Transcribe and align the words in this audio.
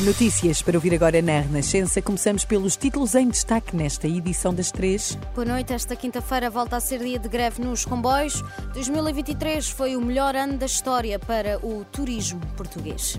Notícias 0.00 0.60
para 0.60 0.76
ouvir 0.76 0.94
agora 0.94 1.22
na 1.22 1.40
Renascença. 1.40 2.02
Começamos 2.02 2.44
pelos 2.44 2.76
títulos 2.76 3.14
em 3.14 3.30
destaque 3.30 3.74
nesta 3.74 4.06
edição 4.06 4.52
das 4.52 4.70
três. 4.70 5.16
Boa 5.34 5.46
noite. 5.46 5.72
Esta 5.72 5.96
quinta-feira 5.96 6.50
volta 6.50 6.76
a 6.76 6.80
ser 6.80 6.98
dia 6.98 7.18
de 7.18 7.26
greve 7.30 7.62
nos 7.62 7.86
comboios. 7.86 8.42
2023 8.74 9.70
foi 9.70 9.96
o 9.96 10.00
melhor 10.02 10.36
ano 10.36 10.58
da 10.58 10.66
história 10.66 11.18
para 11.18 11.58
o 11.64 11.82
turismo 11.86 12.42
português. 12.58 13.18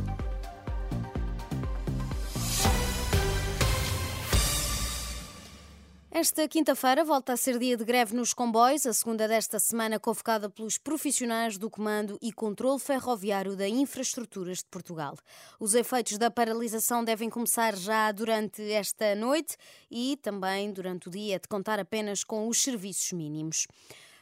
Esta 6.20 6.48
quinta-feira 6.48 7.06
volta 7.06 7.34
a 7.34 7.38
ser 7.38 7.60
dia 7.60 7.78
de 7.78 7.86
greve 7.86 8.16
nos 8.16 8.34
comboios, 8.34 8.88
a 8.88 8.92
segunda 8.92 9.28
desta 9.28 9.60
semana 9.60 10.00
convocada 10.00 10.50
pelos 10.50 10.76
profissionais 10.80 11.60
do 11.60 11.70
Comando 11.70 12.18
e 12.20 12.34
Controlo 12.34 12.80
Ferroviário 12.80 13.56
da 13.56 13.70
Infraestruturas 13.70 14.58
de 14.58 14.66
Portugal. 14.66 15.16
Os 15.60 15.76
efeitos 15.76 16.18
da 16.18 16.32
paralisação 16.32 17.04
devem 17.04 17.30
começar 17.30 17.76
já 17.76 18.12
durante 18.12 18.64
esta 18.64 19.14
noite 19.14 19.58
e 19.92 20.18
também 20.20 20.72
durante 20.72 21.08
o 21.08 21.12
dia, 21.12 21.38
de 21.38 21.48
contar 21.48 21.80
apenas 21.80 22.24
com 22.24 22.48
os 22.48 22.64
serviços 22.64 23.12
mínimos. 23.12 23.68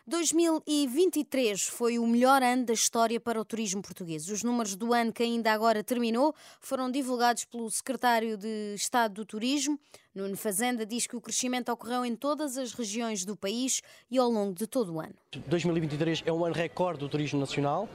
2023 0.05 1.63
foi 1.63 1.97
o 1.97 2.05
melhor 2.05 2.43
ano 2.43 2.65
da 2.65 2.73
história 2.73 3.19
para 3.19 3.39
o 3.39 3.45
turismo 3.45 3.81
português. 3.81 4.29
Os 4.29 4.43
números 4.43 4.75
do 4.75 4.93
ano 4.93 5.13
que 5.13 5.23
ainda 5.23 5.51
agora 5.51 5.83
terminou 5.83 6.35
foram 6.59 6.91
divulgados 6.91 7.45
pelo 7.45 7.71
secretário 7.71 8.37
de 8.37 8.75
Estado 8.75 9.13
do 9.13 9.25
Turismo. 9.25 9.79
Nuno 10.15 10.37
Fazenda 10.37 10.85
diz 10.85 11.05
que 11.05 11.17
o 11.17 11.19
crescimento 11.19 11.69
ocorreu 11.69 12.05
em 12.05 12.15
todas 12.15 12.55
as 12.55 12.71
regiões 12.71 13.25
do 13.25 13.35
país 13.35 13.81
e 14.09 14.17
ao 14.17 14.29
longo 14.29 14.53
de 14.53 14.65
todo 14.65 14.93
o 14.93 15.01
ano. 15.01 15.13
2023 15.45 16.23
é 16.25 16.31
um 16.31 16.45
ano 16.45 16.55
recorde 16.55 17.01
do 17.01 17.09
turismo 17.09 17.37
nacional. 17.37 17.89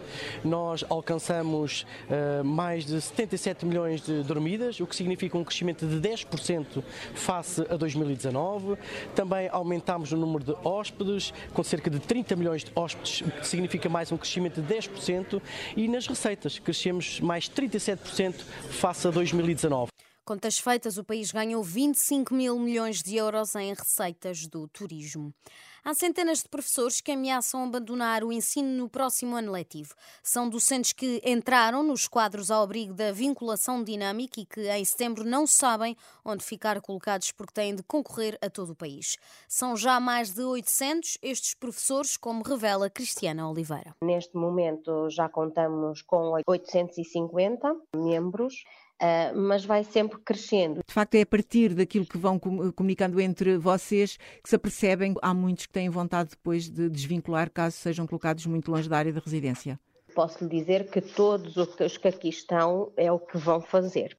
Nós 0.44 0.84
alcançamos 0.90 1.86
uh, 2.10 2.44
mais 2.44 2.84
de 2.84 3.00
77 3.00 3.64
milhões 3.64 4.02
de 4.02 4.22
dormidas, 4.22 4.78
o 4.80 4.86
que 4.86 4.94
significa 4.94 5.38
um 5.38 5.42
crescimento 5.42 5.86
de 5.86 5.96
10% 5.96 6.84
face 7.14 7.62
a 7.70 7.76
2019. 7.76 8.76
Também 9.14 9.48
aumentámos 9.48 10.12
o 10.12 10.16
número 10.18 10.44
de 10.44 10.54
hóspedes, 10.62 11.32
com 11.54 11.64
cerca 11.64 11.88
de 11.88 12.00
30 12.00 12.36
milhões 12.36 12.64
de 12.64 12.72
hóspedes, 12.74 13.22
o 13.22 13.30
que 13.30 13.46
significa 13.46 13.88
mais 13.88 14.12
um 14.12 14.18
crescimento 14.18 14.60
de 14.60 14.74
10%. 14.74 15.40
E 15.74 15.88
nas 15.88 16.06
receitas, 16.06 16.58
crescemos 16.58 17.18
mais 17.18 17.48
37% 17.48 18.34
face 18.68 19.08
a 19.08 19.10
2019. 19.10 19.89
Contas 20.30 20.60
feitas, 20.60 20.96
o 20.96 21.02
país 21.02 21.32
ganhou 21.32 21.60
25 21.60 22.32
mil 22.32 22.56
milhões 22.56 23.02
de 23.02 23.16
euros 23.16 23.56
em 23.56 23.74
receitas 23.74 24.46
do 24.46 24.68
turismo. 24.68 25.34
Há 25.82 25.92
centenas 25.92 26.44
de 26.44 26.48
professores 26.48 27.00
que 27.00 27.10
ameaçam 27.10 27.64
abandonar 27.64 28.22
o 28.22 28.30
ensino 28.30 28.68
no 28.68 28.88
próximo 28.88 29.34
ano 29.34 29.50
letivo. 29.50 29.92
São 30.22 30.48
docentes 30.48 30.92
que 30.92 31.20
entraram 31.24 31.82
nos 31.82 32.06
quadros 32.06 32.48
ao 32.48 32.62
abrigo 32.62 32.94
da 32.94 33.10
vinculação 33.10 33.82
dinâmica 33.82 34.40
e 34.40 34.46
que 34.46 34.70
em 34.70 34.84
setembro 34.84 35.24
não 35.24 35.48
sabem 35.48 35.96
onde 36.24 36.44
ficar 36.44 36.80
colocados 36.80 37.32
porque 37.32 37.54
têm 37.54 37.74
de 37.74 37.82
concorrer 37.82 38.38
a 38.40 38.48
todo 38.48 38.70
o 38.70 38.76
país. 38.76 39.16
São 39.48 39.76
já 39.76 39.98
mais 39.98 40.32
de 40.32 40.42
800 40.42 41.18
estes 41.22 41.54
professores, 41.54 42.16
como 42.16 42.44
revela 42.44 42.88
Cristiana 42.88 43.50
Oliveira. 43.50 43.96
Neste 44.04 44.36
momento 44.36 45.10
já 45.10 45.28
contamos 45.28 46.02
com 46.02 46.40
850 46.46 47.74
membros. 47.96 48.62
Uh, 49.00 49.34
mas 49.34 49.64
vai 49.64 49.82
sempre 49.82 50.18
crescendo. 50.18 50.82
De 50.86 50.92
facto, 50.92 51.14
é 51.14 51.22
a 51.22 51.26
partir 51.26 51.72
daquilo 51.72 52.04
que 52.04 52.18
vão 52.18 52.38
comunicando 52.38 53.18
entre 53.18 53.56
vocês 53.56 54.18
que 54.42 54.48
se 54.48 54.56
apercebem 54.56 55.14
há 55.22 55.32
muitos 55.32 55.64
que 55.64 55.72
têm 55.72 55.88
vontade 55.88 56.30
depois 56.30 56.68
de 56.68 56.90
desvincular 56.90 57.50
caso 57.50 57.76
sejam 57.76 58.06
colocados 58.06 58.44
muito 58.44 58.70
longe 58.70 58.90
da 58.90 58.98
área 58.98 59.12
de 59.12 59.18
residência. 59.18 59.80
Posso 60.14 60.44
lhe 60.44 60.50
dizer 60.50 60.90
que 60.90 61.00
todos 61.00 61.56
os 61.56 61.96
que 61.96 62.08
aqui 62.08 62.28
estão 62.28 62.92
é 62.94 63.10
o 63.10 63.18
que 63.18 63.38
vão 63.38 63.62
fazer. 63.62 64.18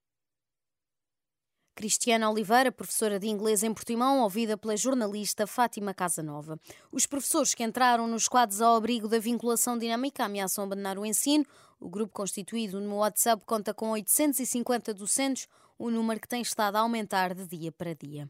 Cristiana 1.82 2.30
Oliveira, 2.30 2.72
professora 2.72 3.20
de 3.20 3.28
inglês 3.28 3.64
em 3.64 3.74
Portimão, 3.74 4.22
ouvida 4.22 4.56
pela 4.56 4.78
jornalista 4.78 5.48
Fátima 5.48 5.96
Casanova. 5.96 6.60
Os 6.92 7.08
professores 7.08 7.56
que 7.56 7.64
entraram 7.64 8.06
nos 8.06 8.28
quadros 8.28 8.62
ao 8.62 8.76
abrigo 8.76 9.08
da 9.08 9.18
vinculação 9.18 9.76
dinâmica 9.80 10.24
ameaçam 10.24 10.64
abandonar 10.64 11.00
o 11.00 11.06
ensino. 11.08 11.44
O 11.80 11.90
grupo 11.90 12.14
constituído 12.14 12.80
no 12.80 12.98
WhatsApp 12.98 13.44
conta 13.48 13.74
com 13.74 13.90
850 13.90 14.94
docentes, 14.94 15.48
o 15.76 15.90
número 15.90 16.20
que 16.20 16.28
tem 16.28 16.44
estado 16.44 16.76
a 16.76 16.82
aumentar 16.82 17.34
de 17.34 17.48
dia 17.48 17.72
para 17.72 17.96
dia. 17.96 18.30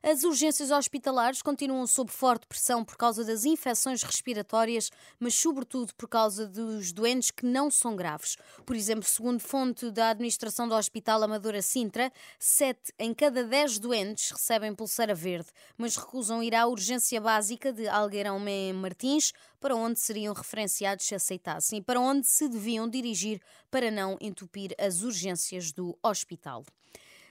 As 0.00 0.22
urgências 0.22 0.70
hospitalares 0.70 1.42
continuam 1.42 1.84
sob 1.84 2.12
forte 2.12 2.46
pressão 2.46 2.84
por 2.84 2.96
causa 2.96 3.24
das 3.24 3.44
infecções 3.44 4.04
respiratórias, 4.04 4.92
mas 5.18 5.34
sobretudo 5.34 5.92
por 5.96 6.08
causa 6.08 6.46
dos 6.46 6.92
doentes 6.92 7.32
que 7.32 7.44
não 7.44 7.68
são 7.68 7.96
graves. 7.96 8.36
Por 8.64 8.76
exemplo, 8.76 9.02
segundo 9.02 9.40
fonte 9.40 9.90
da 9.90 10.10
administração 10.10 10.68
do 10.68 10.74
Hospital 10.76 11.24
Amadora 11.24 11.60
Sintra, 11.60 12.12
7 12.38 12.92
em 12.96 13.12
cada 13.12 13.42
10 13.42 13.80
doentes 13.80 14.30
recebem 14.30 14.72
pulseira 14.72 15.16
verde, 15.16 15.48
mas 15.76 15.96
recusam 15.96 16.44
ir 16.44 16.54
à 16.54 16.64
urgência 16.64 17.20
básica 17.20 17.72
de 17.72 17.88
Algueirão 17.88 18.40
Martins, 18.74 19.32
para 19.58 19.74
onde 19.74 19.98
seriam 19.98 20.32
referenciados 20.32 21.06
se 21.06 21.16
aceitassem 21.16 21.80
e 21.80 21.82
para 21.82 21.98
onde 21.98 22.24
se 22.28 22.48
deviam 22.48 22.88
dirigir 22.88 23.40
para 23.68 23.90
não 23.90 24.16
entupir 24.20 24.72
as 24.78 25.02
urgências 25.02 25.72
do 25.72 25.98
hospital. 26.00 26.64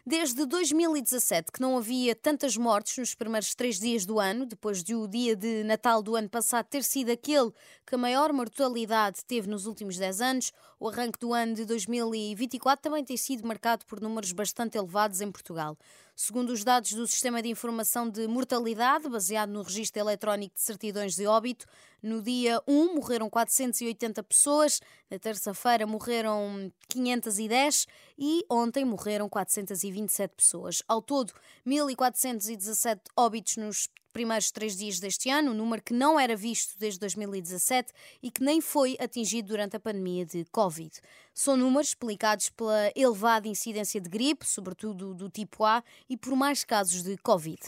Desde 0.10 0.46
2017 0.46 1.52
que 1.52 1.60
não 1.60 1.78
havia 1.78 2.16
tantas 2.16 2.56
mortes 2.56 2.98
nos 2.98 3.14
primeiros 3.14 3.54
três 3.54 3.78
dias 3.78 4.06
do 4.06 4.22
ano, 4.22 4.46
depois 4.46 4.82
de 4.82 4.96
o 4.96 5.06
dia 5.06 5.36
de 5.36 5.66
Natal 5.66 6.02
do 6.02 6.16
ano 6.16 6.30
passado 6.30 6.66
ter 6.66 6.82
sido 6.82 7.12
aquele 7.12 7.52
que 7.86 7.94
a 7.94 7.98
maior 7.98 8.32
mortalidade 8.32 9.26
teve 9.26 9.50
nos 9.50 9.66
últimos 9.66 9.98
10 9.98 10.22
anos, 10.22 10.54
o 10.80 10.88
arranque 10.88 11.20
do 11.20 11.34
ano 11.34 11.56
de 11.56 11.66
2024 11.66 12.82
também 12.82 13.04
tem 13.04 13.18
sido 13.18 13.46
marcado 13.46 13.86
por 13.86 14.00
números 14.00 14.32
bastante 14.32 14.78
elevados 14.78 15.20
em 15.20 15.30
Portugal. 15.30 15.78
Segundo 16.20 16.50
os 16.50 16.64
dados 16.64 16.94
do 16.94 17.06
Sistema 17.06 17.44
de 17.44 17.50
Informação 17.50 18.10
de 18.10 18.28
Mortalidade, 18.28 19.08
baseado 19.08 19.52
no 19.52 19.62
Registro 19.62 20.02
Eletrónico 20.02 20.56
de 20.56 20.62
Certidões 20.62 21.16
de 21.16 21.28
Óbito, 21.28 21.68
no 22.02 22.24
dia 22.24 22.60
1 22.68 22.96
morreram 22.96 23.30
480 23.30 24.24
pessoas, 24.24 24.82
na 25.12 25.20
terça-feira 25.20 25.86
morreram 25.86 26.74
510 26.90 27.86
e 28.18 28.44
ontem 28.50 28.84
morreram 28.84 29.30
427 29.30 30.34
pessoas. 30.36 30.82
Ao 30.88 31.04
todo, 31.04 31.32
1.417 31.68 33.00
óbitos 33.16 33.58
nos 33.58 33.88
primeiros 34.14 34.52
três 34.52 34.76
dias 34.76 35.00
deste 35.00 35.30
ano, 35.30 35.52
um 35.52 35.54
número 35.54 35.82
que 35.82 35.94
não 35.94 36.20
era 36.20 36.36
visto 36.36 36.78
desde 36.80 37.00
2017 37.00 37.92
e 38.22 38.32
que 38.32 38.44
nem 38.44 38.62
foi 38.62 38.98
atingido 39.00 39.50
durante 39.50 39.76
a 39.76 39.80
pandemia 39.80 40.26
de 40.26 40.46
Covid. 40.46 40.92
São 41.34 41.56
números 41.56 41.90
explicados 41.90 42.50
pela 42.50 42.92
elevada 42.96 43.48
incidência 43.48 44.02
de 44.02 44.10
gripe, 44.10 44.46
sobretudo 44.46 45.14
do 45.14 45.30
tipo 45.30 45.64
A, 45.64 45.84
e 46.10 46.18
por 46.18 46.36
mais 46.36 46.64
casos 46.64 47.04
de 47.04 47.18
Covid. 47.18 47.60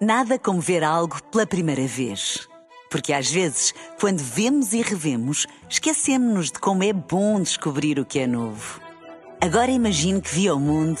Nada 0.00 0.38
como 0.38 0.60
ver 0.60 0.84
algo 0.84 1.20
pela 1.24 1.44
primeira 1.44 1.86
vez. 1.86 2.48
Porque 2.88 3.12
às 3.12 3.30
vezes, 3.30 3.74
quando 4.00 4.20
vemos 4.20 4.72
e 4.72 4.80
revemos, 4.80 5.46
esquecemos-nos 5.68 6.52
de 6.52 6.58
como 6.58 6.84
é 6.84 6.92
bom 6.92 7.40
descobrir 7.40 7.98
o 7.98 8.06
que 8.06 8.20
é 8.20 8.26
novo. 8.26 8.80
Agora 9.40 9.70
imagine 9.70 10.20
que 10.20 10.34
viu 10.34 10.56
o 10.56 10.60
mundo 10.60 11.00